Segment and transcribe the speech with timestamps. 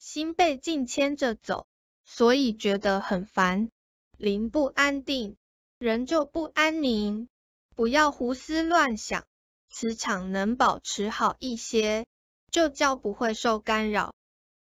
[0.00, 1.66] 心被境牵着走
[2.04, 3.70] 所以觉得很烦。
[4.16, 5.36] 灵不安定
[5.78, 7.28] 人就不安宁。
[7.76, 9.24] 不要胡思乱想
[9.70, 12.06] 磁场能保持好一些
[12.50, 14.14] 就叫不会受干扰